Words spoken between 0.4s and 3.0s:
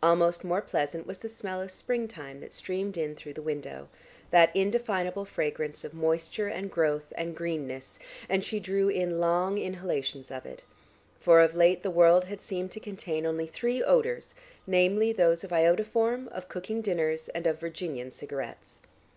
more pleasant was the smell of springtime that streamed